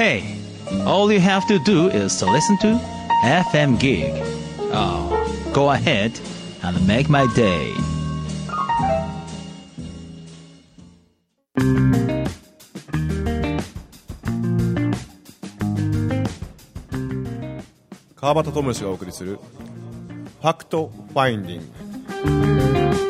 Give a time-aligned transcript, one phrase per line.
[0.00, 0.38] Hey,
[0.84, 2.78] all you have to do is to listen to
[3.24, 4.12] FM Gig.
[4.72, 6.18] Oh, go ahead
[6.62, 7.72] and make my day.
[18.16, 19.38] 川端智之がお送りする
[20.42, 23.09] ファクトファインディン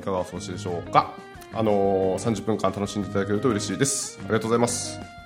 [0.00, 1.14] いかがお過ごしでしょうか。
[1.52, 4.18] あのー、30分間楽しんでいただけると嬉しいです。
[4.20, 5.19] ありがとうございます。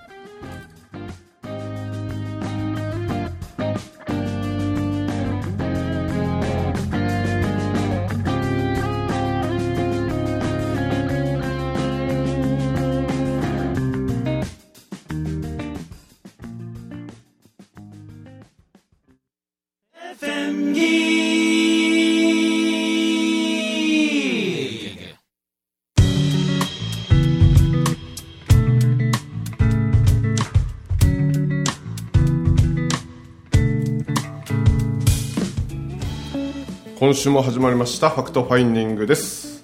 [37.15, 39.63] 今週も始まりましたファクトファインディングです、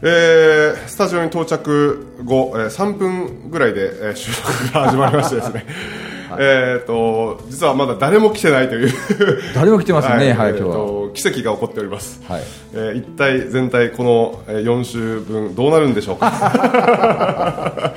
[0.00, 5.66] えースタジオに到着後、えー3分ぐらいで、えー収録が始まりましてですね、
[6.38, 8.92] えーと実はまだ誰も来てないという。
[9.56, 12.42] 誰も来てませんねはいえー今日はと奇跡が起こっております、はい。
[12.74, 16.30] えー一体全体このえー4週分どうなるんでしょうか。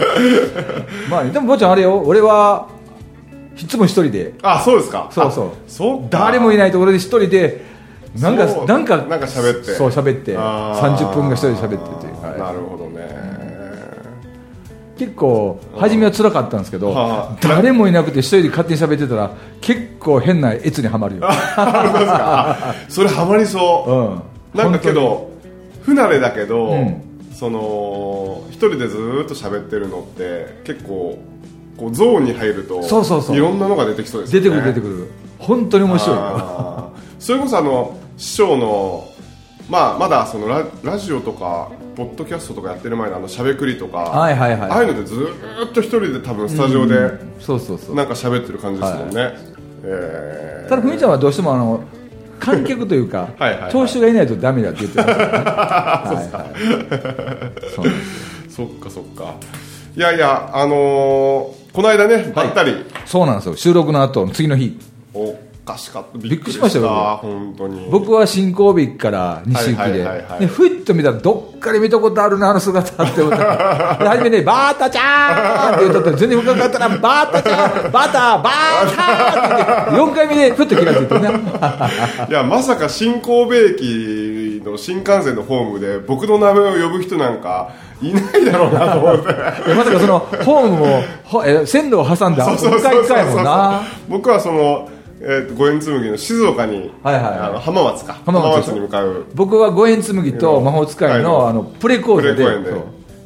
[1.08, 2.02] まあね、でも坊ちゃんあれよ。
[2.04, 2.68] 俺は
[3.62, 4.34] いつも一人で。
[4.42, 5.08] あそうですか。
[5.12, 5.46] そうそう。
[5.46, 6.18] あそうか。
[6.30, 7.70] 誰もいないところで一人で
[8.20, 9.74] なんかなんかなんか喋って。
[9.74, 10.36] そう喋って。
[10.38, 10.98] あー。
[10.98, 12.40] 30分が一人で喋ってという、はい。
[12.40, 13.32] なるほどね。
[14.98, 17.38] 結構初めは辛かったんですけどはあ。
[17.42, 21.24] 誰もいなくて一人で勝手に喋ってたら結構変な越にはまるよ、
[22.88, 24.22] それハマりそ
[24.54, 24.58] う。
[24.58, 25.32] うん、なんかけど
[25.82, 27.02] 不慣れだけど、うん。
[27.34, 31.18] その一人でずーっと喋ってるのって結構
[31.76, 33.36] こうゾーンに入るとそうそうそう。
[33.36, 34.42] いろんなのが出てきそうですね。
[34.42, 35.08] てくる出てくる
[35.42, 36.18] 本当に面白い
[37.20, 39.08] それこそあの師匠の
[39.70, 44.70] まあまだそのララジオとかポッドキャストとかやってる前のあのしゃべくりとか、はいはいはい。
[44.70, 47.96] ああいうのでずーっと一人で多分スタジオでそうそうそう。
[47.96, 49.34] なんか喋ってる感じですもんね、
[49.84, 50.70] えー。
[50.70, 51.84] ただふみちゃんはどうしてもあの
[52.40, 53.72] 観客というか はいはいはい。
[53.72, 55.24] 聴衆がいないとダメだって言ってましたね。
[55.32, 55.42] は
[56.14, 57.72] いはい。
[57.76, 58.02] そうなんで
[58.50, 59.34] すそっかそっか。
[59.96, 63.56] いやいやあのーこの間ねばったり、そうなんですよ。
[63.56, 64.78] 収録の後の次の日
[65.14, 65.36] お
[65.66, 69.92] かしかったびっくりしましたよ本当に僕は新神戸から西行き
[70.40, 81.30] でふっと見たらどっかで見たことあるなあの姿って思ったで初めね「バータちゃん!」って言ったら全然深かったら「バータちゃんバターバータ!」って言って4回目でふっと気がついてね
[82.30, 87.70] いやまさか新神戸駅の新幹線のホームで僕の名前を呼ぶ人なんか
[88.02, 89.28] いないだろうなと思って
[89.76, 94.90] まさかそのホームもほえ線路を挟んだそうそう1回1回もんな僕はその、
[95.24, 97.40] えーと五円紬の静岡に、はいはいはい。
[97.40, 98.14] あの浜松か。
[98.26, 99.26] 浜松に向かう。
[99.36, 101.50] 僕は五円紬と魔法使いのはい。
[101.52, 102.46] あのプレ講プ座で。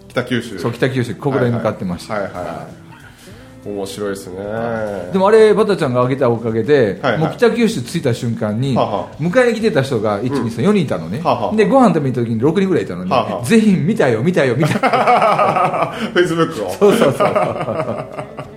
[0.09, 0.59] 北九州。
[0.59, 2.45] そう北九州小倉に向かってました、はいはい、はい。
[2.45, 2.85] はい
[3.65, 4.35] 面白いですね。
[5.11, 7.21] でもあれバタちゃんが開けたおかげで、はいはい。
[7.21, 11.55] もう北九州着いた瞬間に、はあは迎えに来てた人が1、2、3、4人いたのね、はあはあ。
[11.55, 13.43] でご飯食べに行った時に6人ぐらいいたのに、はあはあ。
[13.43, 14.79] ぜひ見たよ見たよ見たよ。
[16.13, 16.69] フェイスブックを。
[16.69, 18.54] そうそうそう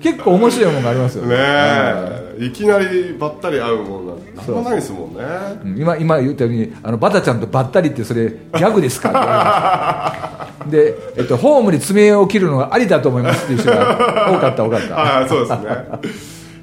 [0.00, 1.34] 結構面白いものがありますよね。
[1.38, 2.44] え。
[2.46, 2.50] い。
[2.52, 5.20] きなりばったり会うもんなんてなんもないですもんね。
[5.64, 5.68] う。
[5.68, 10.48] ん今今言ったようにあのバタちゃんとばったりってそれギャグですか？
[10.70, 14.94] で、えっと、ホームに爪を切るのがありだと思いますっていう人が多かった多かった。
[14.94, 15.58] はいそうですね。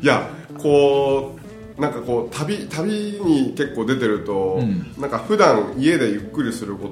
[0.02, 0.22] いや
[0.62, 1.36] こ
[1.78, 2.90] うなんかこう旅旅
[3.26, 4.62] に結構出てると、
[4.98, 6.88] なんか普段家でゆっくりするこ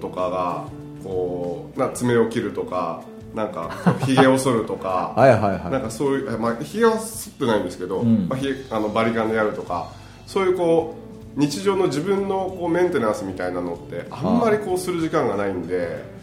[0.00, 0.64] ととかが
[1.04, 3.02] こうな爪を切るとか
[3.36, 3.70] なんか
[4.06, 5.70] ひげを剃るとか はいはいはい。
[5.70, 8.26] なんかそういうあまあひげは剃ってないんですけど、ん。
[8.28, 9.88] まあ、ひげあのバリカンでやるとか
[10.26, 10.96] そういうこ
[11.36, 16.16] う日常の自分のこうメンテナンスみたいなのってあんまりこうする時間がないんで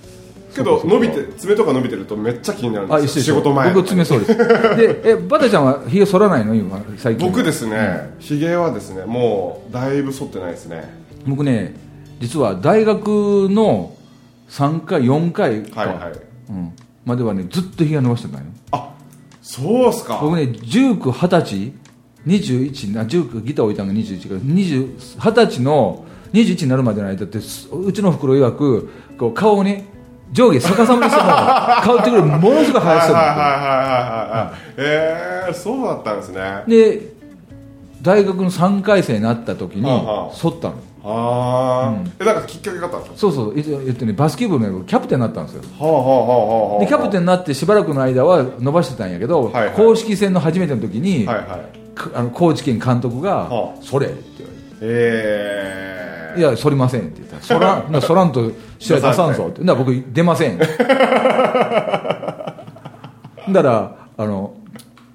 [0.56, 3.72] けど伸びて爪とか伸びてるとめっちゃ気になるんですよ仕事前。
[3.74, 6.56] 僕爪そうですでえバタちゃんはひげ剃らないの？
[6.56, 7.28] 今最近。
[7.28, 10.92] 僕ですねひげ、はですねもうだいぶ剃ってないですね。
[11.28, 11.76] 僕ね
[12.20, 13.08] 実は大学
[13.52, 13.96] の
[14.50, 16.14] 3回4回か、はいはい。
[16.50, 16.74] うん、
[17.06, 18.46] まではねずっとひげ伸ばしてたの。
[18.46, 18.94] よあ
[19.42, 20.20] そうっすか。
[20.22, 21.74] 僕ね19、20歳
[22.26, 29.86] 21な19ギター置いたのが21から20 20歳の21になるまでの間ってすうちの袋曰くこう顔をね
[30.32, 36.64] 上下逆さまにしても香 ってくるものすごい速さはいはいはいはいはいえー、そうだったんですね。
[36.68, 37.14] で
[38.02, 39.84] 大学の3回生になった時に
[40.34, 43.18] 剃ったのああ、えなんかきっかけがあったんですか？
[43.18, 43.54] そうそう。
[43.58, 45.62] ええっとねバスケ部のキャプテンになったんですよ。
[45.80, 46.26] はあはあはあ
[46.76, 49.74] はあでキャプテンになってしばらくの間は伸ばしてたんやけど、はいはい。
[49.76, 51.48] 公式戦の初めての時に、はいはい。
[51.96, 54.64] かあの高知県監督がは「それ」って言われて。
[54.82, 56.34] え。
[56.36, 57.36] いや、反りませんって言った。
[57.36, 58.50] ら、そらん、なそらんと
[58.80, 59.64] 試合出さんぞって。
[59.64, 60.58] な僕、出ません。
[60.66, 60.76] だか
[63.62, 64.54] ら、あの、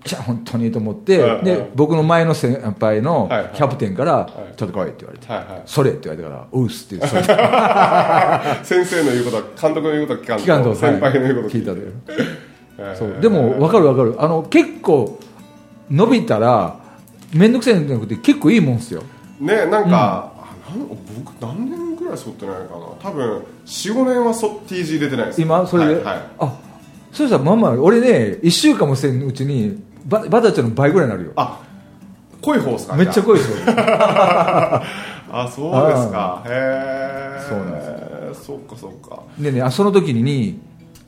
[0.09, 1.45] じゃあ本当にと思って、はいはい。
[1.45, 4.57] で、僕の前の先輩のキャプテンから、い。
[4.57, 5.63] ちょっと来いって言われて、はいはい。
[5.67, 7.29] それって言われたから、うっすって言って、
[8.65, 11.81] 先生の言うことは監督の言うことは聞かんと先輩の言うこと聞いたで。
[12.79, 13.21] えーそう。
[13.21, 14.15] でも、分かる分かる。
[14.19, 15.19] あの、結構、
[15.91, 16.77] 伸びたら、
[17.35, 19.03] 面倒くさいんじゃなくて、結構いいもんですよ。
[19.41, 22.87] ねなんか、あなん僕何年ぐらい剃ってないかな。
[23.01, 25.95] 多分45年はそ T 字出てないです今、それで。
[25.97, 26.23] はいはい。
[26.39, 26.57] あ、
[27.13, 31.33] そうしたら、まあまあ、俺ね、1週間もせんうちに、ババタちゃんの倍ぐらいになるよ。
[31.37, 31.61] あ
[32.41, 33.57] 濃い方ですかめっちゃ濃いですよ。
[35.31, 36.43] あそうですか。
[36.47, 39.23] へえそうなんですそっかそっか。
[39.39, 40.59] でね、あその時に、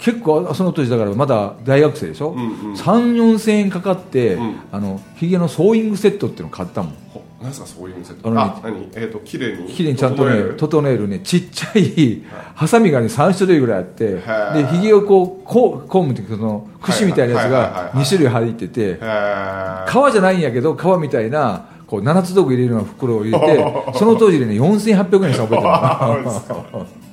[0.00, 2.74] 結構、あその当時だからまだ大学生でしょ、んうん。
[2.74, 4.56] 3、4千円かかって、うん。
[4.72, 6.94] あの、ヒゲのソーイングセットっていうのを買ったもん。
[7.12, 8.88] ほ何ですかそういう店ってあのねあ何？
[8.96, 12.22] えっ、と綺麗に綺麗にちゃんとね整える、ね、ちっちゃい、
[12.54, 19.86] ハサミがね、3種類ぐらいあって、でー、ヒゲをこう、こう、コームってその、櫛みたいなやつがはい2種類入ってて、へー。
[19.86, 23.64] 革じゃないんやけど、革みたいな、こう、七つ道具入れるような袋を入れて、
[23.98, 26.86] その当時でね、4800円した覚えてる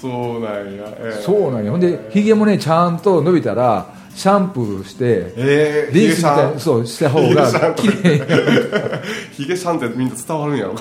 [0.00, 0.08] そ
[0.38, 1.72] うなんや、えーそうなんよ。
[1.72, 8.18] ほんで、ヒゲもね、ちゃんと伸びたら、シャンプーして、えー、リンスみたいそう、した方がン綺麗に。
[8.20, 8.70] なる。
[9.32, 10.74] ヒゲシャンってみんな伝わるんやろ。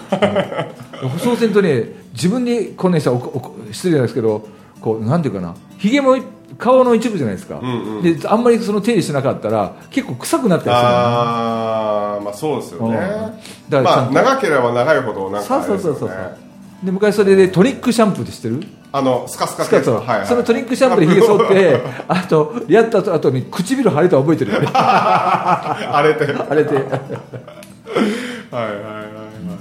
[1.19, 1.83] そうせんとね、
[2.13, 4.47] 自分にこんねしたらおこおこ失礼なんですけど、
[4.81, 6.17] こう、なんていうかな、ヒゲも
[6.57, 7.55] 顔の一部じゃないですか。
[7.55, 8.01] んうん。
[8.01, 10.89] で、あんまりその手入れしなかったら、結構臭くなったりする。
[10.89, 12.95] のああまあそうですよね。
[12.97, 13.69] うん。
[13.69, 16.37] だからまあ長ければ長いほどなんかそうそうそうそう。
[16.83, 18.63] で、昔それでトニックシャンプーって知ってる？
[18.91, 24.53] あのスカスカスカと、はいはい、そのトニックシャンプーでヒゲ剃って、 あと、やった後後に唇腫れたの覚えてる。
[24.55, 24.67] よね。
[24.73, 26.25] あれって。
[26.25, 29.07] はいあれで、はいはいはい。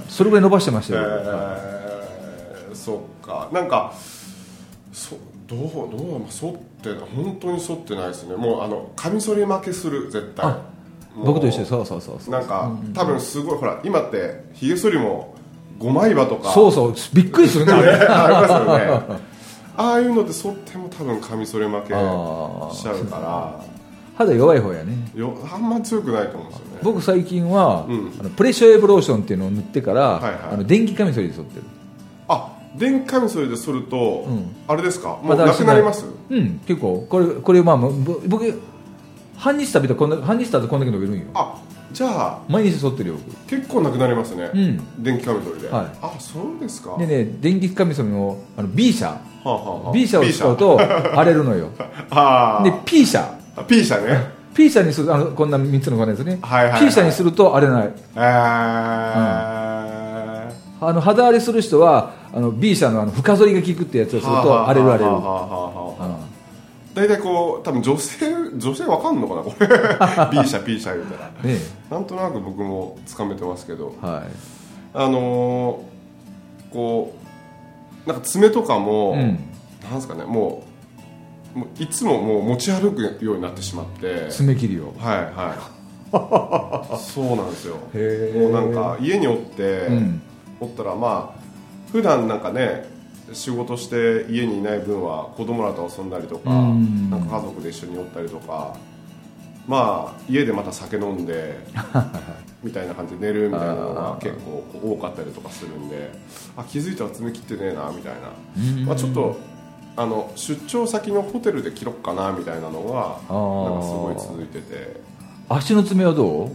[0.09, 1.01] それぐらい伸ばしてましたよ。
[1.03, 3.49] えー、そっか。
[3.51, 3.91] なんか
[4.93, 5.59] そどう
[5.91, 8.35] どう剃って本当に剃ってないですね。
[8.35, 10.55] もうあのカミソリ負けする絶対。
[11.23, 12.31] 僕と一緒でそうそうそうそう。
[12.31, 15.35] なんか、多分すごいほら今ってひげ剃りも
[15.79, 16.51] 5枚刃とか。
[16.51, 16.93] そうそう。
[17.13, 17.73] びっくりするね。
[17.75, 19.27] ありますよね。
[19.79, 23.59] ああいうので剃っても多分カミソリ負けしちゃうから。
[24.17, 24.93] 肌弱い方やね。
[25.13, 26.79] よあんま強くないと思うんですよね。
[26.81, 28.11] 僕最近は、うん。
[28.19, 30.33] あのプレッシャーエブローションっていうのを塗ってから、はいはい。
[30.53, 31.63] あの電気カミソリで剃ってる。
[32.27, 34.55] あ電気カミソリで剃ると、ん。
[34.67, 35.19] あれですか？
[35.21, 36.05] もうなくなります？
[36.31, 37.05] うん結構。
[37.07, 38.59] これこれまあ僕
[39.35, 41.25] 半日食べたらこんな半日食べたらこんだけ伸びるんよ。
[41.35, 41.53] あ
[41.91, 43.15] じゃあ毎日剃ってるよ
[43.47, 45.03] 結構なくなりますね、うん。
[45.03, 45.85] 電気カミソリで、はい。
[46.01, 46.91] あそうですか。
[46.91, 49.07] 僕でね電気カミソリのあの B 社。
[49.07, 49.93] はあはあはあ。
[49.93, 50.79] B 社を使うと
[51.17, 51.69] 荒れるのよ。
[52.09, 53.33] あで P 社。
[53.55, 54.35] あ P 社ね。
[54.53, 56.81] P 社にするあのこんな3つの金ですね、はいはいはい。
[56.81, 57.91] P 社にすると荒れない。
[58.15, 58.23] えー。
[60.79, 65.85] あの肌荒れする人はあの B 社のあの深剃りが効くってやつをすると荒れる荒れるはあはあはあはあ。
[65.85, 66.36] はあうん
[66.97, 69.67] 大体こう多分女性女性わかんのかなこれ。
[70.41, 71.31] B 社 P 社言うたら。
[71.43, 71.59] ね
[71.91, 73.95] なんとなく僕もつかめてますけど。
[74.01, 74.31] はい。
[74.95, 77.15] あのーこ
[78.05, 79.39] うなんか爪とかも、うん。
[79.83, 80.65] なんですかねも
[81.55, 84.27] うもういつももう持ち歩くようになってしまって。
[84.31, 84.91] 爪切りを。
[84.97, 86.97] はいはい。
[86.97, 87.75] そうなんですよ。
[88.41, 90.21] もうなんか家におって、うん。
[90.59, 91.39] おったらまあ
[91.91, 92.96] 普段なんかね
[93.33, 97.09] 仕事して家にいない分は子供らと遊んだりとかうん。
[97.09, 98.75] なんか家族で一緒におったりとか
[99.67, 101.59] まあ家でまた酒飲んで
[102.63, 106.11] みたいな感じで寝るみたいなのが結構多かったりとかするんで
[106.55, 109.37] あ気づいたら爪切ってねえなみたいな、まあ、ちょっと
[109.95, 115.01] あの出張先のホテルで切ろっかなみたいなのがなんかすごい続いてて。
[115.49, 116.51] 足の爪はどう？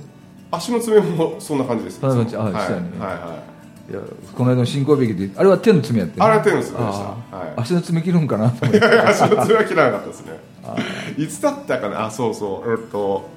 [0.50, 1.98] 足の爪もそんな感じです。
[2.00, 2.36] そんな感じ。
[2.36, 2.68] あはいはいは
[3.48, 3.51] い
[3.90, 4.00] いや
[4.34, 6.86] この間の新神戸駅であれは手の爪やってんあれは手の爪でした。
[6.86, 7.60] はい。
[7.60, 8.86] 足の爪切るんかなと思って。
[9.02, 10.32] 足の爪は切らなかったですね。
[11.18, 12.06] いつだったかな？
[12.06, 12.70] あそうそう。
[12.70, 13.28] えっと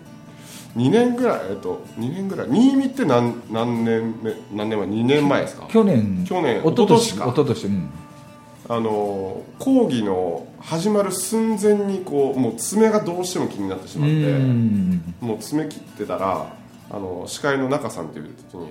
[0.77, 2.47] 2年ぐらいえっと2年ぐらい。
[2.49, 4.33] 新見って何何年目？
[4.53, 5.65] 何年前？2年前ですか？
[5.67, 6.23] 去年。
[6.25, 6.59] 去年。
[6.59, 7.25] 一昨年か。
[7.25, 7.65] 一昨年。
[7.65, 7.89] うん。
[8.67, 15.01] あの講義の始まる寸前にこうもう爪がどうしても気になってしまってうん。
[15.21, 16.47] もう爪切ってたら
[16.89, 18.69] あの司会の中さんっていう時に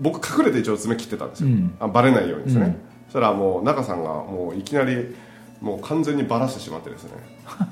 [0.00, 1.74] 僕隠れて一応爪切ってたんですよ、うん。
[1.80, 2.76] あバレないようにですね、うん。
[3.06, 5.14] そしたらもう中さんがもういきなり
[5.60, 7.10] もう完全にバラしてしまってですね。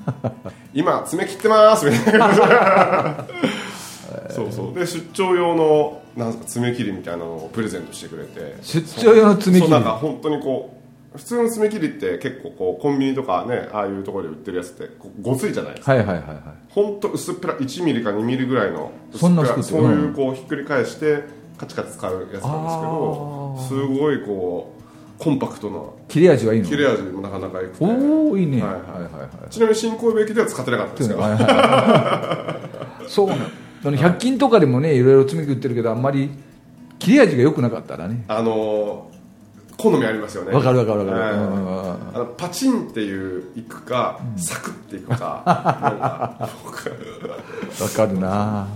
[0.73, 3.25] 今爪切ってますみたいな。
[4.29, 4.79] そうそう。
[4.79, 8.57] で出張用のなんすか爪切りみたいなのをプレゼントしてくれて。
[8.61, 9.69] 出張用の爪切り？
[9.69, 10.77] そうなんか本当にこ
[11.13, 14.89] う普通の爪切りって結構こうコンビニとかねああいうところで売ってるやつって
[15.21, 15.93] ごついじゃないですか。
[15.93, 16.37] はいはいはいはい。
[16.69, 19.83] 本当薄っぺら1ミリか2ミリぐらいのそんな薄っぺら薄くて。
[19.83, 21.23] そういうこうひっくり返して
[21.63, 24.83] カチカチ使うやつなんですけどすごいこう
[25.23, 25.79] コンパクトな
[26.09, 26.67] 切れ味はいいの？
[26.67, 27.85] 切れ味もなかなか良くて。
[27.85, 28.61] おおいいね。
[28.61, 28.81] ははいい。
[28.81, 29.49] はいはいはい。
[29.49, 32.57] ちなみに新神戸駅では使ってなかったんですけどはいはいは
[33.05, 33.45] いそうなの。
[33.85, 36.29] あの100均とかでもねいろいろ爪切り売ってるけどあんまり
[36.99, 38.23] 切れ味が良くなかったらね。
[38.27, 39.13] あのー
[39.75, 40.51] 好みありますよね。
[40.53, 41.17] わかるわかるわかる。
[41.25, 41.31] あ
[42.19, 46.47] のパチンっていういくか、サクっていくか わ
[47.95, 48.67] かるな。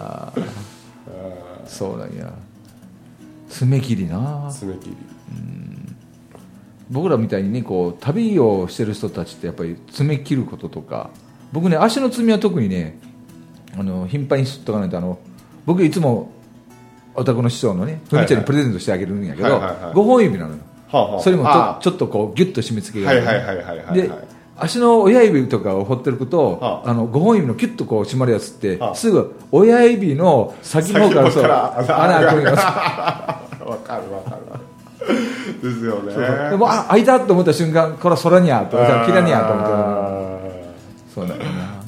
[0.00, 0.42] あ ー
[1.70, 2.32] そうなんや。
[3.48, 4.50] 爪切りな。
[4.52, 4.96] 爪切り。
[6.90, 11.10] 僕らみたいにねこう旅をしてる人たちってやっぱり爪切ることとか。
[11.52, 12.98] 僕ね足の爪は特にね
[13.78, 15.18] あの頻繁に吸っとかないとあの
[15.66, 16.32] 僕いつも
[17.14, 19.94] お宅の師匠のねふみちゃんにプレゼントしてあげるんやけどはいはいはい。
[19.94, 20.58] 5本指なのよ。
[20.88, 21.20] はあはあ。
[21.20, 23.94] それもちょあちょっとこうギュッと締め付けがあるはいはいはいはいはいはい。
[23.94, 24.10] で
[24.60, 26.92] 足の親指とかをほってると、はあ。
[26.92, 28.94] の5本指のキュッとこう締まるやつって、はあ。
[28.94, 34.60] すぐ親指の先の方からそう穴開くんよ わかるわかる
[35.62, 36.50] ですよね。
[36.50, 40.38] でもあ開いたと思った瞬間これは空にゃと思った切らにゃと思ってあ
[41.14, 41.46] そうだよな。
[41.46, 41.80] ー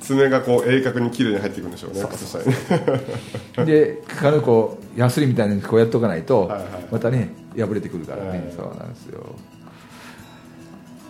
[0.00, 2.46] 爪がこう鋭角に綺麗に入っていくんでしょうね靴下に。
[2.46, 6.68] ねで軽くこうヤスリみたいにこうやっとかないと、はいはい。
[6.92, 8.52] またね破れてくるからね、はい。
[8.56, 9.24] そうなんですよ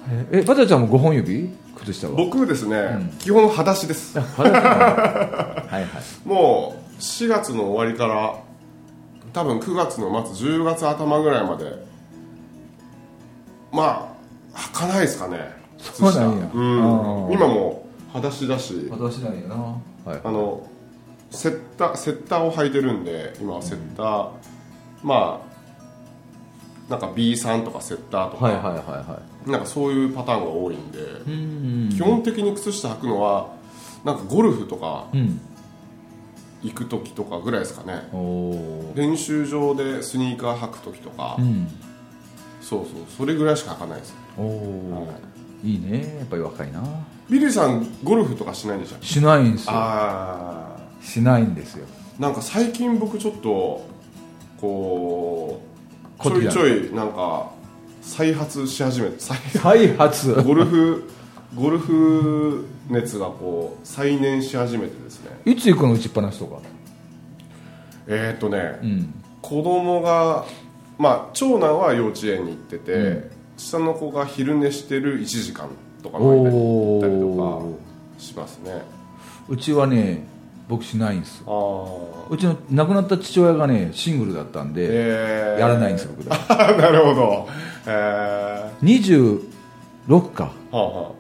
[0.09, 1.51] ええバタちゃんも5本指？
[1.77, 4.19] 靴下は僕ですね、基本裸足です。
[4.19, 4.51] はい
[5.73, 6.29] はい。
[6.29, 8.37] もう4月の終わりから
[9.33, 11.85] 多分9月の末10月頭ぐらいまで
[13.73, 14.17] ま
[14.55, 15.55] あ履かないですかね。
[15.79, 16.51] そうなんや。
[16.53, 17.33] うん。
[17.33, 18.89] 今も裸足だし。
[18.91, 19.55] 裸足なんやな。
[20.05, 20.21] はい。
[20.25, 20.67] あの
[21.31, 24.31] セッターセッターを履いてるんで今はセッター、
[25.03, 25.43] ま
[26.89, 31.89] あなんか B さんとかセッターとか、はいはいはいはなんかそういうパターンが多いんで、いうん。
[31.91, 33.55] 基本的に靴下履くのは
[34.05, 35.41] なんかゴルフとかうん。
[36.63, 38.09] 行く時とかぐらいですかね。
[38.13, 41.69] おお練習場でスニーカー履く時とか、うん。
[42.61, 43.05] そうそう。
[43.17, 44.17] それぐらいしか履かないです。
[44.37, 45.09] おお
[45.63, 45.77] い。
[45.77, 46.17] いね。
[46.19, 46.83] やっぱり若いな。
[47.31, 49.07] ビリーさんゴルフとかしないんでしたっけ？
[49.07, 49.73] しないんですよ。
[49.75, 51.87] あしないんですよ。
[52.19, 53.87] あなんか最近僕ちょっと
[54.61, 55.61] こ
[56.19, 57.51] うちょいちょいなんか
[58.07, 60.33] 再発し始めて再再発？
[60.43, 61.03] ゴルフ
[61.55, 65.31] ゴルフ熱がこう再燃し始めてですね。
[65.45, 65.95] いつ行くの？
[65.95, 66.59] 打ちっぱなしとか。
[68.07, 69.15] えーっとね、うん。
[69.43, 70.45] 子供が
[70.99, 73.25] まあ長男は幼稚園に行ってて、うん。
[73.57, 75.69] 下の子が昼寝してる1時間
[76.03, 77.77] とかの間に行ったりとお
[78.17, 78.83] かしますね。
[79.49, 80.27] うちはね
[80.69, 81.55] 僕しないんですああ
[82.29, 86.37] うちの亡くなった父親がねシングルだったんで、えー、やらないんですよ僕だ
[86.77, 87.47] なるほど。
[87.49, 90.53] え26か。
[90.73, 91.13] ー、はあは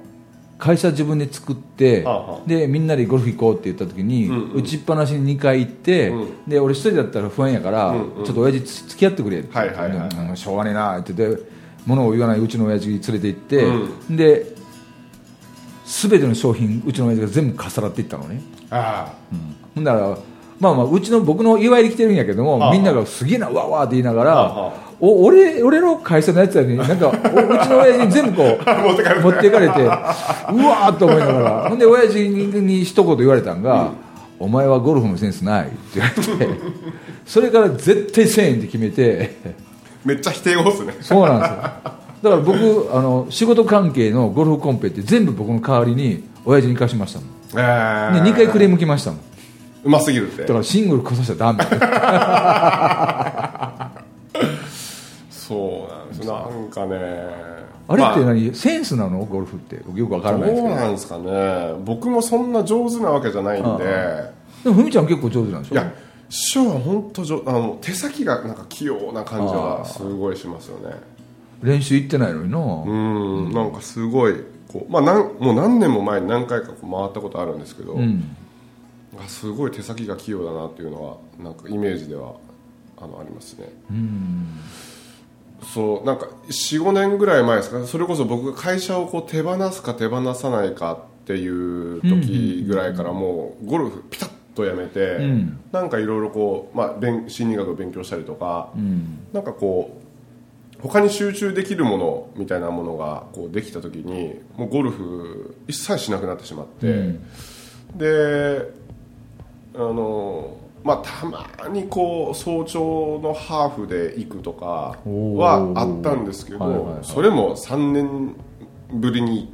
[0.58, 2.49] 会社自分で作って、はあはあ。
[2.49, 4.56] でみんなでゴルフ行こうって言った時に、うんうん。
[4.61, 6.49] 打ちっぱなしに2回行って、うん。
[6.49, 8.25] で俺一人だったら不安やから、うんうん。
[8.25, 9.56] ちょっと親父つ付き合ってくれって。
[9.56, 10.08] はいはいはい。
[10.08, 11.42] うんしょうがねえなって言って
[11.87, 13.64] 物を言わないうちの親父連れて行って、
[14.12, 14.46] うで
[15.85, 19.54] 全ての商品うちの親父が全部かさらっていったのね、あうん。
[19.76, 20.18] ほんなら
[20.60, 22.72] まあまあうちの僕の祝いに来てるんやけども、はあ。
[22.72, 28.48] みんながすげえなわーわーって言いながら、お俺俺の会社のやつやになんかおうちの親父に全部こう
[29.22, 31.68] 持っていかれてうわーっと思いながら。
[31.68, 33.90] ほんで親父に一言言われたんが、
[34.38, 36.60] お前はゴルフのセンスないって言われて
[37.26, 39.36] それから絶対1000円って決めて
[40.04, 40.94] めっちゃ否定語っすね。
[41.00, 41.56] そうなんですよ。
[42.22, 47.28] だから僕あの仕事関係のゴルフコンペって全部僕の代わりに親父に貸しましたもん。
[47.52, 49.20] えー、で2回クレーム来ましたもん
[49.87, 50.43] うますぎるって。
[50.43, 51.64] だからシングルこそしちゃダメ
[55.31, 57.57] そうなんですなんかね。
[57.88, 59.25] あれってま何、センスなの？
[59.25, 59.81] ゴルフって。
[59.87, 60.69] 僕よくわからないですけど。
[60.69, 61.75] どうなんですかね。
[61.85, 63.69] 僕もそんな上手なわけじゃないんで。
[63.71, 64.33] あ
[64.64, 65.75] でもふみちゃん結構上手なんでしょ？
[65.76, 65.95] いや
[66.28, 70.97] 師匠は本当上あの手先がなんか器用な感じはすごいしますよね。
[71.62, 73.52] 練習行ってないのにな、うん。
[73.52, 74.35] なんかすごい
[74.66, 78.37] こう、まあ、なんもう何年も前に何回かこう回ったことあるんですけど、うん
[79.18, 82.35] あすごい手先が器用だなっていうのはなんかイメージでは
[82.99, 83.68] あのありますね。
[85.73, 87.78] そうなんか45年ぐらい前ですか。
[87.78, 95.61] ねそれこそ僕が会社をこう手放すか手放さないかっていう時ぐらいからもうゴルフピタッとやめて、ん。
[95.73, 99.18] なんかいろいろこう、まあ、勉心理学を勉強したりとか、うん。
[99.32, 100.00] なんかこ
[100.78, 107.25] う他に集中できるものみたいなものがこうできた時にもうゴルフ一切しなくなってしまって、うん。
[107.96, 108.86] で
[109.76, 114.66] あのまあたまにこう早朝のハーフで行くとか
[115.04, 117.04] はあったんですけど、はいはいはい。
[117.04, 118.37] それも3年
[118.92, 119.52] ぶりに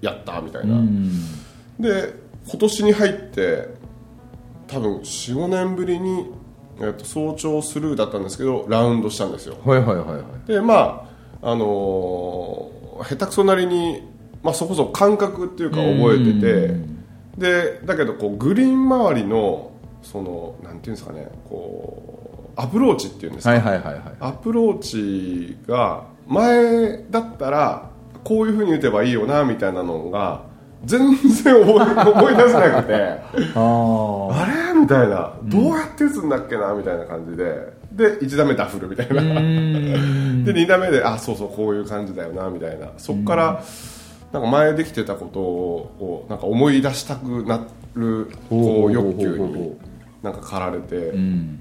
[0.00, 1.12] やったみたいな、うん。
[1.78, 2.14] で
[2.46, 3.68] 今年に入って
[4.66, 6.32] 多分45年ぶりに、
[6.80, 9.56] えっと早朝スルーだったんですけどラウンドしたんですよ。
[9.64, 10.48] はいはいはいはい。
[10.48, 11.08] でま
[11.42, 14.02] ああのー下手くそなりに、
[14.42, 16.74] まあ、そこそこ感覚っていうか覚えてて
[17.40, 19.70] でだけどこうグリーン周りの
[20.02, 24.02] そのなんていうんですかねこうアプローチっていうんですか、はいはいはいはい。
[24.20, 27.90] アプローチが前だったら
[28.22, 30.42] こういうふうに打てばいいよなみたいなのが
[30.84, 32.94] 全然思い思い出せなくて。
[33.56, 34.80] ああれ？
[34.80, 35.32] みたいな。
[35.44, 37.72] どうやって打つんだっけなみたいな感じで。
[37.92, 39.14] で1打目ダフルみたいな。
[39.22, 42.88] で2打目であそうそうこういう感じだよなみたいな。
[42.98, 43.62] そこから
[44.32, 49.76] なんか前できてたことをなんか思い出したくなるこう欲求に
[50.22, 51.60] なんか駆られてうん。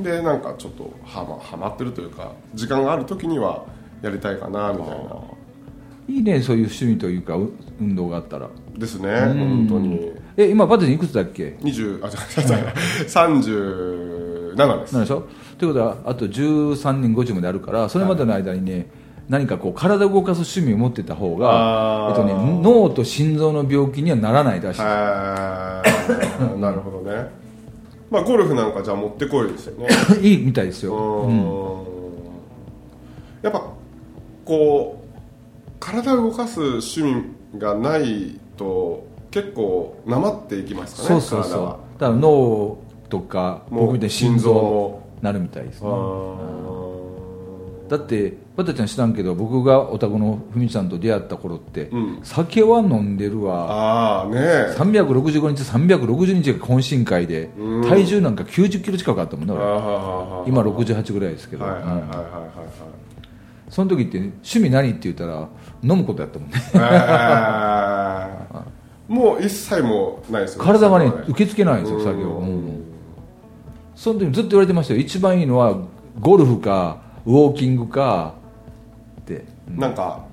[0.00, 3.64] でなんかちょっとはまはまってるというか時間がある時には
[4.02, 4.96] やりたいかなみたいな。
[6.06, 8.48] いいねそういう趣味というかう運動があったら。
[8.76, 10.12] ですね本当に。
[10.36, 12.74] え今バテンいくつだっけ？20あ違う違う違う。
[14.56, 14.92] 37です。
[14.94, 15.26] なんでしょ？
[15.58, 18.88] ということはあと13年50まであるからそれまでの間にね、
[19.28, 25.82] 何かこう体を動かす趣味を持ってた方が、えっとね、脳と心臓の病気にはならないらしい、な
[26.72, 27.30] るほどね。
[28.10, 29.88] まあゴルフなんかじゃあ持ってこいですよね。
[30.20, 31.86] いいみたいですよ、うーん。
[33.42, 33.64] やっぱ
[34.44, 37.24] こう体を動かす趣味
[37.58, 41.60] がないと結構なまっていきますかねそうそうそう。
[41.98, 42.78] だから脳
[43.08, 45.88] とか僕みたいに心臓もなるみたいですね。
[45.88, 45.92] あ
[47.88, 52.20] だってバタちゃん知らんけど僕がお宅のふみちゃんと出会った頃って、うん。
[52.22, 54.22] 酒は飲んでるわ。
[54.22, 57.88] あーね365日360日が懇親会でうん。
[57.88, 59.62] 体重なんか90キロ近くあったもんね俺。
[60.50, 62.20] 今68ぐらいですけど、はいはいはいはいうんはい。
[63.68, 65.48] その時って趣味何って言ったら
[65.82, 66.56] 飲むことやったもんね。
[69.08, 71.12] もう一切もないですよ体がね。
[71.28, 72.04] 受け付けないんですようん。
[72.04, 72.84] 酒を、うん。
[73.94, 75.00] その時ずっと言われてましたよ。
[75.00, 75.76] 一番いいのは
[76.18, 78.34] ゴルフかウォーキングか
[79.20, 79.44] って。
[79.68, 80.24] なんか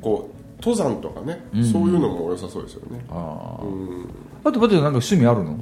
[0.00, 3.04] こう登山とかね、そういうのも良さそうですよね。
[3.10, 4.08] あうん。
[4.44, 5.58] ああとバタちゃんなんか趣味あるの？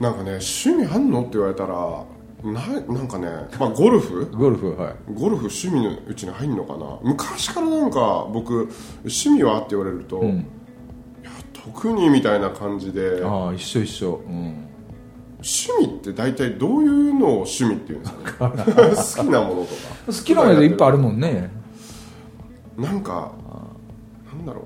[0.00, 1.20] なんかね趣味あんの？
[1.20, 2.04] って言われたら
[2.42, 2.60] な
[2.92, 3.28] なんかね、
[3.58, 4.26] まあ、ゴルフ？
[4.36, 4.94] ゴルフはい。
[5.14, 6.98] ゴルフ趣味のうちに入んのかな。
[7.02, 8.68] 昔からなんか僕
[9.04, 9.58] 趣味は？
[9.58, 10.26] って言われると、ん。
[10.26, 13.22] いや特にみたいな感じで。
[13.24, 14.65] ああ一緒一緒、うん、
[15.38, 18.64] 趣味って大体どういうのを趣味っていうんですかね。
[18.64, 19.80] 好きなものとか。
[20.06, 21.50] 好きなものいっぱいあるもんね。
[22.76, 23.32] なんか
[24.34, 24.64] なんだろう。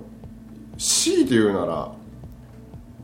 [0.78, 1.92] 強いて言うなら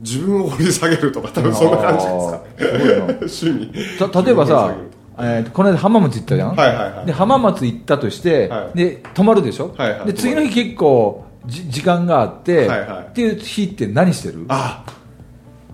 [0.01, 4.11] 自分を掘り下げるとか多分そんな感じですか 趣味。
[4.11, 4.75] た例えばさ
[5.19, 7.07] えーこの間浜松行ったじゃん、はいはいはい。
[7.07, 8.79] で浜松行ったとして、はい。
[8.79, 10.07] で泊まるでしょ、はいはい。
[10.07, 13.07] で次の日結構じ時間があって、はいはい。
[13.09, 14.45] っていう日って何してる？
[14.49, 14.85] あ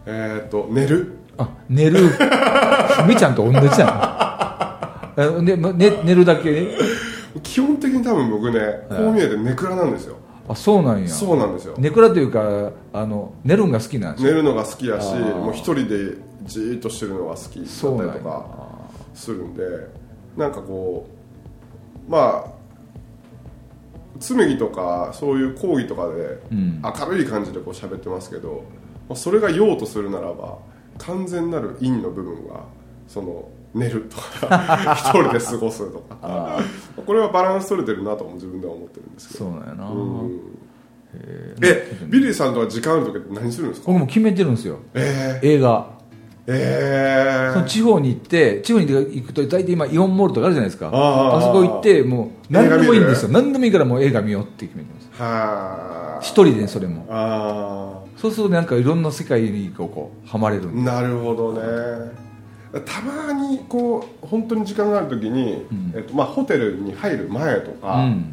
[0.07, 2.11] えっ、と寝るあ寝る。
[3.09, 6.77] みちゃんと同じじゃんえで、まね、寝るだけ
[7.43, 10.17] 基本的に多分僕ねこう見えてネクラなんですよ。
[10.49, 11.09] あそうなんや。
[11.09, 11.75] そうなんですよ。
[11.79, 14.31] 寝倉というかあの寝るんが好きなんですよ。
[14.31, 18.47] 寝るのが好きやしもう一人でじーっとしてるのが好きだったりとか
[19.15, 19.63] するんで
[20.37, 21.07] なんかこ
[22.09, 22.51] うまあ
[24.21, 26.83] 紬とかそういう講義とかでうん。
[26.83, 28.65] 明るい感じでこう喋ってますけど、
[29.09, 30.59] まあそれが用とするならば
[31.05, 32.65] 完全なる陰の部分が
[33.09, 36.61] その寝るとか一人で過ごすとか。
[37.07, 39.45] これはバランス取れてるなとも自分では思ってるんですけど。
[39.45, 40.41] そうなんやな、うん。
[41.63, 43.87] えビリーさんとは時間ある時って何するんですか？
[43.89, 44.79] 僕も決めてるんですよ。
[44.95, 46.01] えー、映画。
[46.45, 50.91] えー、その地方に行って地方に行くと大体今イオンモールとかあるじゃないですか。
[50.93, 53.29] あそこ行ってもう何でもいいんですよ。
[53.31, 57.07] 映何でもいいからもう映画見ようって決めてますはあ一人でそれも。
[57.09, 61.61] あそうするとなんかいろんな世界にこうこうハマれるなるほどね。
[62.87, 65.93] たまにこう本当に時間がある時に、うん。
[65.97, 68.33] えっとまあ、ホテルに入る前とうかん。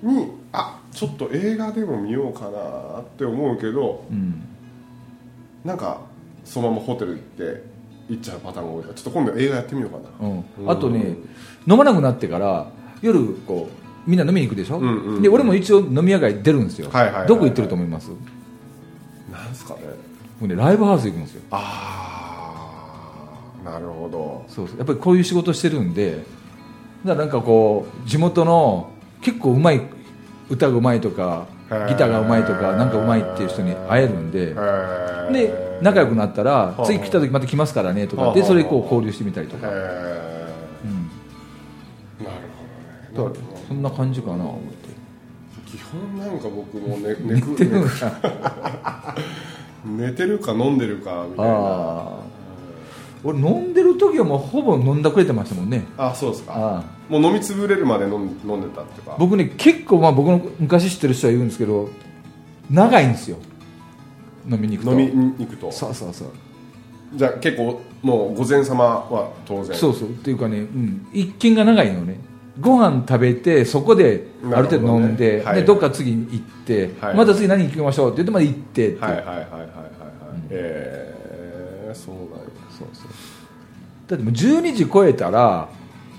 [0.00, 4.44] に、あちょっと映画でも見ようかなって思うけどうん。
[5.64, 6.02] なんか
[6.44, 7.64] そのままホテル行って
[8.08, 10.28] 行っちゃうパターンが多いからちょっと今度映画やってみようかな。
[10.28, 11.16] うん、あとね
[11.66, 12.70] 飲まなくなってから
[13.02, 13.68] 夜こ
[14.06, 15.22] うみんな飲みに行くでしょ、うんうん。
[15.22, 17.28] で俺も一応飲み屋街出るんですよ、はいはいはいはい。
[17.28, 18.12] どこ行ってると思います？
[19.44, 19.80] なんすかね。
[20.40, 21.42] 僕ねライブハウス行くんですよ。
[21.50, 24.44] ああなるほど。
[24.48, 24.78] そうそう。
[24.78, 26.24] やっぱりこういう仕事してるんで
[27.04, 29.82] だからなんかこう地元の結構うまい
[30.48, 31.46] 歌がうまいとか
[31.88, 34.54] ギターがうまいとかなんかうまいっていう人に会えるんで
[35.32, 39.74] で仲良くなったらあ次来た時また来ますからねとはあかでそれでこう交流してみたりとへかーな
[42.30, 42.36] る
[43.16, 43.40] ほどね。
[43.66, 44.44] そんな感じかな
[45.76, 47.84] 基本なんか僕も寝 寝く寝てる
[49.84, 52.36] 寝てるか飲んでるかみたいな。
[53.24, 55.84] 俺飲んでる時はもうほぼ飲んだくれてましたもんね。
[55.96, 56.52] あそうですか。
[56.54, 56.84] ああ。
[57.08, 59.16] もう飲みつぶれるまで飲ん飲んでたってか。
[59.18, 61.88] 僕ね結構まあ僕の昔知ってる人は言うんですけど
[62.70, 63.36] 長いんですよ。
[64.48, 64.92] 飲みに行くと。
[64.92, 65.72] 飲みに行くと。
[65.72, 66.28] そうそうそう。
[67.14, 69.76] じゃあ結構もう午前様は当然。
[69.76, 70.08] そうそう。
[70.10, 72.18] っていうかね、うん、一見が長いのね
[72.60, 75.56] ご飯食べてそこである程度飲んで、ねはい。
[75.56, 77.16] でどっか次に行って、はい。
[77.16, 79.68] また次何行きましょうって言ってまで行ってって、はいはいはいはいはいはい、
[80.50, 82.28] えー、そうなんや。
[82.78, 83.08] そうそう
[84.08, 85.68] だってもう12時超えたら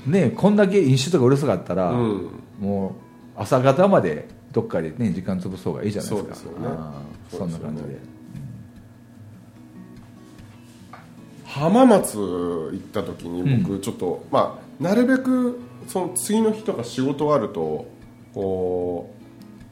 [0.05, 2.29] ねこんだけ飲酒とかうるさかったら、うん。
[2.59, 2.95] も
[3.37, 6.35] う朝方までどっかでね時間潰そうがいいじゃないですか。
[6.35, 6.77] そうですよね。
[7.29, 7.89] そんな感じで。
[7.89, 8.17] ね
[11.47, 17.85] 浜松行った時に僕ちょっと、まあなるべくその次の日とか仕事があると
[18.33, 19.13] こ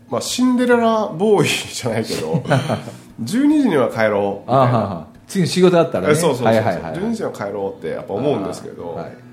[0.09, 2.33] う、まあ、シンデレラボーイじゃないけど
[3.21, 5.07] 12時には帰ろうみたいな。
[5.27, 6.13] 次に仕事あったらね。
[6.13, 6.99] えそうそうそうそう、はいはいはいはい。
[6.99, 9.25] 12時には帰ろうってやっぱ思うんですけど、はい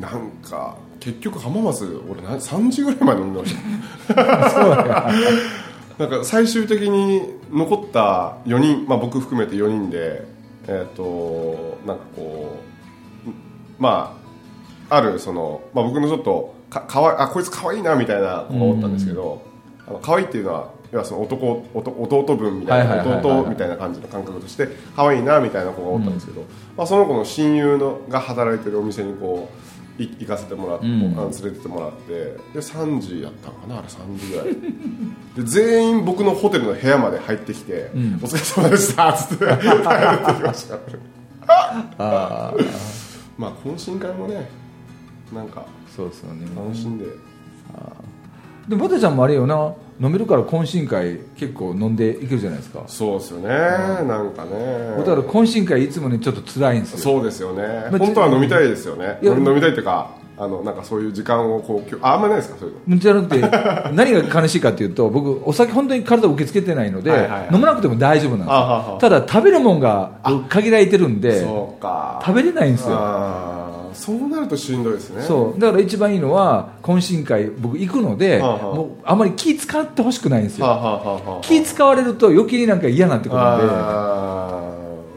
[0.00, 3.54] なんか結局浜松俺な3時ぐらいまで飲んでまし
[4.08, 4.14] た。
[5.98, 10.26] なんか最終的に残った4人、まあ、僕含めて4人で
[10.66, 12.56] えっ、となんかこ
[13.26, 13.30] う
[13.78, 14.19] まあ
[14.90, 19.42] あるその、まあ、僕のちょっとかかわいあこいつ可愛いなみたいな子がおったんですけど、
[19.86, 26.44] あの可愛いっていうのは要はその男弟弟分みたいな弟みたいな感じの感覚として可愛いなみたいな子がおったんですけど、
[26.76, 29.48] まあ、その子の親友のが働いてるお店にこ
[29.98, 31.12] うい行かせてもらって、ん。
[31.18, 34.46] あの連れてってもらってで3時やったのかなあれ3時ぐらい。
[35.36, 37.90] で全員僕のホテルの部屋まで入ってきて
[38.22, 39.66] 「お疲れ様でした」っつって 帰って
[40.34, 40.78] きました。
[41.98, 42.66] あー。
[43.36, 44.59] まあ懇親会もね
[45.32, 45.64] なんか
[45.94, 46.46] そうですよね。
[46.56, 47.06] 楽しんで、
[48.68, 49.74] でもバタちゃんもあれよな。
[50.00, 52.82] 飲めるから懇親会結構飲んでいけるじゃないですか。
[52.86, 54.94] そうですよね、なんかね。
[54.96, 56.98] だから懇親会いつもねちょっと辛いんですよ。
[56.98, 57.62] そうですよね。
[57.90, 59.18] まあ本当は飲みたいですよね。
[59.22, 62.96] 飲みたいっていうかあのなんかそういう時間をこうああんまないですかそういうの。
[62.96, 63.40] じゃなくて
[63.92, 67.48] 何が悲しいかというと僕お酒本当に体を受け付けてないので、はいはいはい。
[67.52, 70.12] 飲まなくても大丈夫なんですただ食べるもんが
[70.48, 72.22] 限られてるんでそうか。
[72.24, 72.96] 食べれないんですよ
[74.00, 75.22] そうなるとしんどいですね。
[75.22, 75.60] そう。
[75.60, 78.74] だから一番いいのは懇親会僕行くので、はあはあ。
[78.74, 83.66] もうあまり気使ってほしくないんですよ、気使われると余計になんか嫌になってくるんで。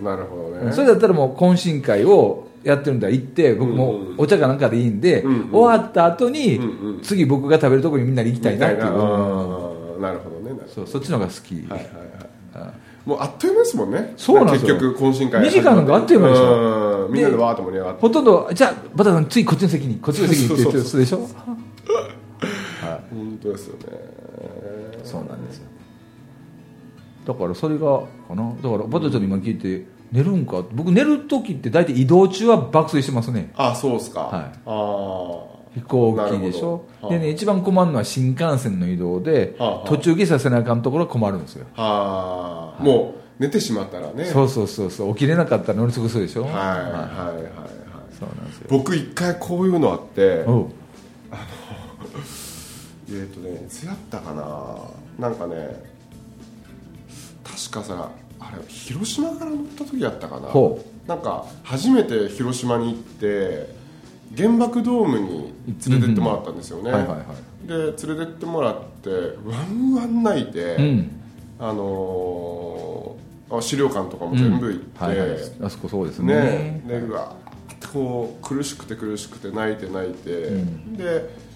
[0.03, 0.71] なるほどね。
[0.73, 5.49] それだったらもう懇親会をやってるんだら行って僕もお茶かなんかでいいんで、うんうん。
[5.51, 7.01] 終わった後に、うんうん。
[7.01, 8.81] 次僕が食べるところにみんなで行きたいなっていう、
[10.01, 10.11] な。
[10.11, 10.61] るほどね。
[10.67, 12.83] そうそっちの方が好き、どはいはいはい。
[13.05, 14.13] もうあっという間ですもんね。
[14.15, 14.75] そうなんですよ。
[14.75, 18.01] 結局懇親会2時間なんかあっという間でしょうんみんなでわーっと盛り上がって。
[18.01, 21.27] ほとんどじゃあバタさん次こっちの席にこっちの席にって言ってる人でしょ？
[23.09, 23.83] 本当ですよね。
[25.03, 25.63] そうなんですよ。
[27.25, 28.53] だからそれがかな。
[28.61, 30.63] だからバタちゃんに今聞いて寝るんか？
[30.73, 33.51] 僕寝る時って大体移動中は爆睡してますね。
[33.55, 34.21] あそうですか。
[34.21, 34.41] はい。
[34.41, 36.85] ああ飛行機でしょ？
[37.01, 37.09] なるほど。
[37.09, 44.25] でね一番困るのは新幹線の移動で、はあはあ途中下車せなあかんところは困るんですよ、ああもう寝てしまったらね。
[44.25, 45.13] そうそうそうそう。
[45.15, 46.43] 起きれなかったら乗り過ごすでしょ？
[46.43, 47.51] はいはいはいはい。
[48.19, 48.67] そうなんですよ。
[48.69, 50.69] 僕一回こういうのあっておう。
[53.09, 55.27] えっ、とねいつやったかな？
[55.29, 55.83] なんかね
[57.43, 60.47] 確かさあれ広島から乗った時やったかな？
[60.47, 63.67] ほなんか初めて広島に行って
[64.37, 65.53] 原爆ドームに
[65.87, 67.23] 連れてってもらったんですよね、はいはいは
[67.65, 67.67] い。
[67.67, 67.73] で
[68.07, 69.09] 連れてってもらって
[69.45, 71.11] ワンワン泣いて、うん。
[71.59, 73.22] あのー
[73.57, 75.29] あ資料館とかも全部行って、はいはい。
[75.63, 76.35] あそこそうですね。
[76.35, 80.53] ねでうわーってこう苦しくて苦しくて泣いて泣いて、で、
[80.99, 81.53] えー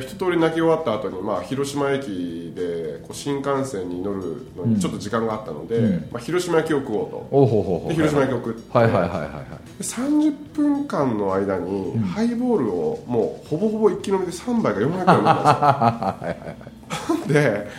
[0.00, 7.28] 一通り泣き終わった後にまあ広島駅でこう新幹線に乗るのにちょっと時間があったので、まあ、広島焼きを食おうと。
[7.30, 7.88] おうほうほうほう。
[7.88, 9.30] で広島焼きを食って、はいはいはいはいはい。
[9.78, 17.28] で30分間の間にハイボールをもうほぼほぼ一気飲みで3杯か4杯くらい飲んだんですよ。
[17.28, 17.70] で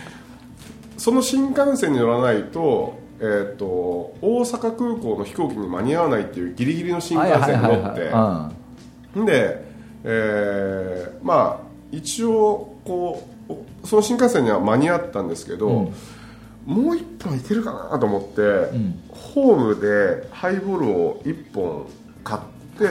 [0.96, 3.66] その新幹線に乗らないと,、えー、と
[4.20, 9.24] 大阪空港の飛行機に間に合わないっていうギリギリの新幹線に乗って。
[9.24, 9.64] で、
[10.04, 15.92] えーまあ一応こうおその新幹線には間に合ったんですけど、
[16.66, 19.00] もう一本いけるかなと思って、ん。
[19.08, 21.88] ホームでハイボールを1本
[22.24, 22.40] 買っ
[22.76, 22.84] て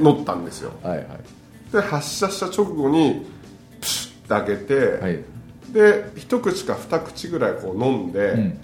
[0.00, 0.72] 乗ったんですよ。
[0.82, 1.06] はいはい。
[1.72, 3.26] でで発射した直後に
[3.80, 5.24] プシュッて開けて、はい。
[5.72, 8.60] で一口か二口ぐらいこう飲んで、うん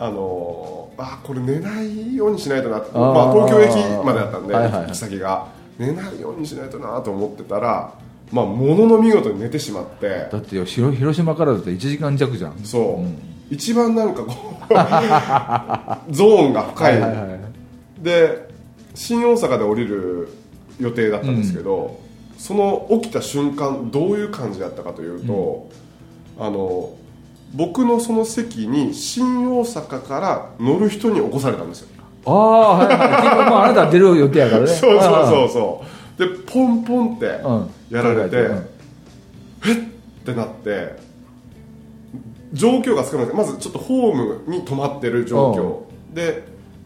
[0.00, 4.86] あのーあこれ寝ないようにしないとなまあ、東京駅までだったんで、はいはいはい。
[4.86, 5.46] 行き先が。
[5.78, 7.94] 寝ないようにしないとなと思ってたら
[8.30, 10.28] まあものの見事に寝てしまって。
[10.30, 12.58] だってよ広広島からだって1時間弱じゃん。
[12.64, 13.18] そう、ん。
[13.50, 14.34] 一番なんかこ
[14.68, 17.40] う ゾーンが深い,、はいはいはい。
[18.02, 18.50] で
[18.94, 20.28] 新大阪で降りる
[20.78, 21.98] 予定だったんですけど、
[22.36, 25.68] その起きた瞬間どういう感じだったかというと、
[26.38, 26.90] あの
[27.54, 31.88] 僕のその席に新大阪から乗る人に起こされたんですよ。
[32.26, 33.22] ああはいはい。
[33.22, 35.48] 結構まああなた出る予定やからねそうそううそう。
[35.48, 35.84] そ
[36.16, 37.70] うでポンポンってうん。
[37.90, 38.58] やられて、うん。
[38.58, 38.62] っ？
[40.24, 40.96] てなって
[42.52, 46.14] 状況がつかめないまずちょっとホームに止まってる状況。
[46.14, 46.42] で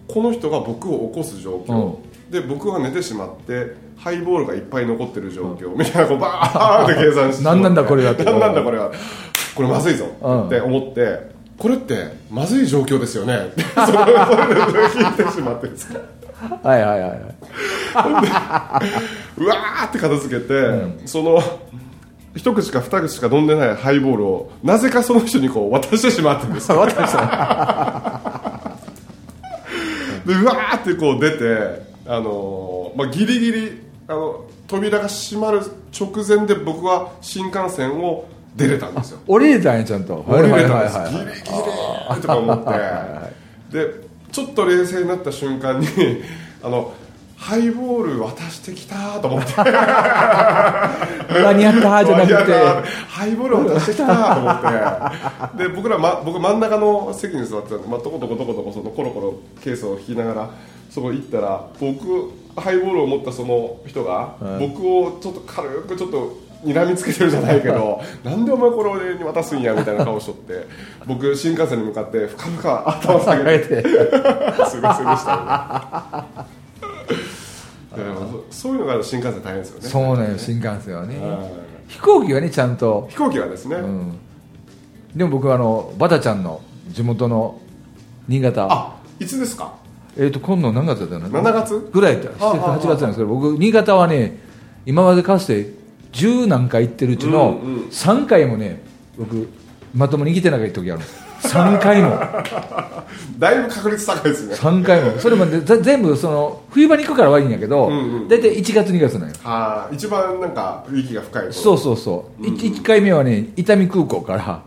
[0.06, 1.96] この人が僕を起こす状況。
[2.30, 5.74] で僕は寝てしまってハイボールがいっぱい残ってる状況。
[5.74, 7.44] みたいなこうバーって計算して。
[7.44, 8.24] 何なんだこれはって。
[8.24, 8.92] 何なんだこれは
[9.54, 10.46] これまずいぞうん。
[10.46, 13.36] って思ってこれってまずい状況ですよね。
[13.36, 16.00] っ てそれ聞いてしまってですね
[16.62, 17.20] はいはいはいはい。
[19.38, 20.54] うわーって片付けて、
[21.06, 21.40] その
[22.36, 27.20] 一口か二口しか飲んでないハイボールをなぜかその人にこう渡してしまってんですよ 渡した
[30.26, 35.60] でうわーってこう出て、あのーまあ、ギリギリあの扉が閉まる
[35.98, 38.24] 直前で僕は新幹線を
[38.56, 39.18] 出れたんですよ。
[39.26, 40.14] 降りれたんやちゃんと。
[40.26, 42.64] 降りれたんです、ギリギリとか思っ
[43.70, 43.76] て。
[43.86, 45.86] でちょっと冷静になった瞬間に
[46.62, 46.92] あの
[47.36, 49.52] ハイボール渡してきたと思って。
[49.60, 52.52] 間に合ったじゃなくて。
[53.08, 54.60] ハイボール渡してきたと思っ
[55.58, 55.64] て。
[55.64, 60.50] で僕ら、ま、僕真ん中の席に座ってたんで、まあ、とことことことこそのコロコロケースを引きながら
[60.90, 70.66] そこ行ったら僕ハイボールを持ったその人が、僕をちょっと軽くちょっと睨みつけてるじゃないけどなんでお前これ俺に渡すんやみたいな顔しとって
[71.06, 73.82] 僕新幹線に向かって深々頭下げてて
[74.68, 76.24] すいませんでした
[77.96, 78.02] ね
[78.50, 79.88] そそういうのが新幹線大変ですよね。
[79.88, 81.18] そうね新幹線はね。
[81.20, 81.38] はい
[81.86, 83.06] 飛行機はねちゃんと。
[83.10, 84.18] 飛行機はですね、うん。
[85.14, 87.60] でも僕はあのバタちゃんの地元の
[88.26, 88.66] 新潟。
[88.70, 89.74] あいつですか？
[90.18, 91.88] えっ、と今度何月だったの？7月？
[91.92, 92.46] ぐらいだった。
[92.46, 92.80] はあはあ。
[92.80, 94.38] 8月なんですけど僕新潟はね
[94.86, 95.70] 今までかつて
[96.14, 97.82] 10何回行ってるうちのうんうん。
[97.88, 98.82] 3回もね
[99.18, 99.48] 僕
[99.94, 102.18] まともに生きてない時あるんです3回も。
[103.38, 104.54] だいぶ確率高いですね。
[104.54, 105.18] 3回も。
[105.18, 109.34] それまでざ全部その冬場に行くから悪いんやけど、うんうん大体1月2月なんよ。
[109.44, 114.62] あー一番なんか息が深いそうそうそう、1, 回目はね伊丹空港から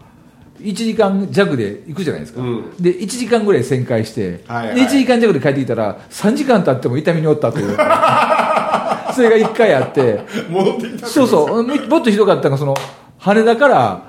[0.62, 2.72] 1時間弱で行くじゃないですか、うん。
[2.80, 4.76] で1時間ぐらい旋回して、はいはい。
[4.76, 7.76] で1時間弱で帰ってきたら3時間経っても伊丹におったという
[9.14, 10.22] それが1回あって。
[10.50, 11.64] 戻ってきたそうそう。
[11.64, 12.76] ももっとひどかったのがその
[13.18, 14.04] 羽田から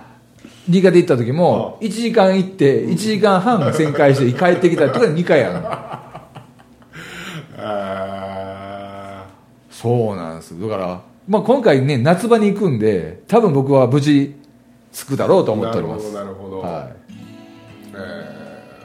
[0.69, 5.61] 新潟行った時も1時間行って1時間半旋回して帰ってきたとが2回あるの。
[7.61, 9.25] あ
[9.71, 14.37] そうなんですだから、まあ、今回ね夏場に行くんで多分僕は無事
[14.93, 16.13] 着くだろうとー思っております。
[16.13, 16.89] なるほどなるほど、は
[17.95, 18.39] えー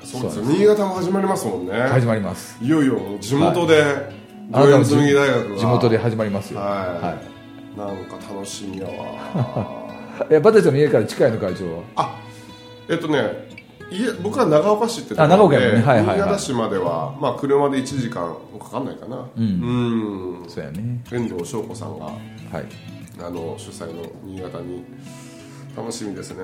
[0.03, 1.77] そうですよ新潟も始まりますもんね。
[1.77, 2.57] い、始まります。
[2.61, 3.83] いよいよ地元で
[4.51, 6.59] あなたの地元で始まりますよ。
[6.59, 7.17] は
[7.75, 9.83] い、なんか楽しみやわ。
[10.29, 11.83] い、えバタちゃんの家から近いの会長は？
[11.95, 12.15] あ
[12.89, 13.47] えっとね
[13.89, 16.05] 家僕は長岡市ってとこあ長岡はいはいはい。
[16.05, 19.27] 新潟市までは、まあ、車で1時間かかんないかな。
[19.37, 20.43] うん。
[20.43, 20.49] ん。
[20.49, 21.03] そうやね。
[21.11, 22.15] 遠藤翔子さんがはい。
[23.19, 24.83] あの主催の新潟に。
[25.75, 26.43] 楽しみですね。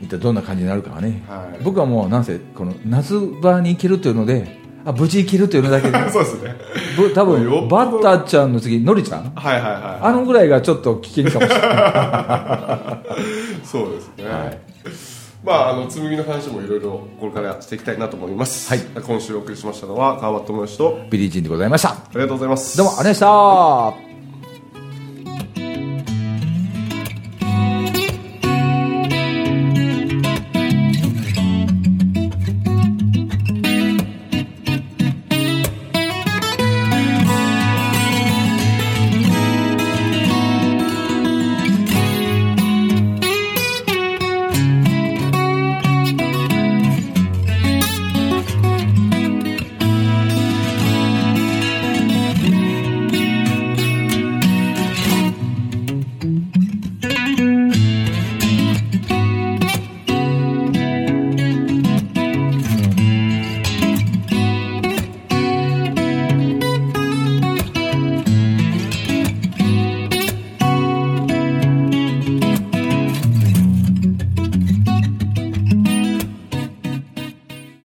[0.00, 1.62] 一体どんな感じになるかはね、はい。
[1.62, 5.98] 僕はもうなんせこの夏場に行けるというのであ無事行けるというのだけで。
[6.10, 6.56] そうですね。
[6.96, 7.66] ぶ多分ど。
[7.68, 9.32] バッタちゃんの次のりちゃん？
[9.34, 13.60] はいはいはあのぐらいがちょっと危険かもしれない。
[13.62, 14.58] い そうですね、はい。
[15.44, 18.80] まああの紬の話もいろいろこれからしていきたいなと思います、はい。
[19.02, 21.90] 今週お送りしましたのは川端智之とビリー・ジンでございました。
[21.90, 22.76] ありがとうございます。
[22.76, 23.26] どうもありがとうござ
[23.90, 24.11] いました